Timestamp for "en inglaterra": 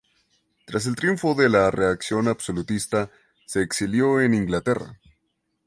4.19-4.99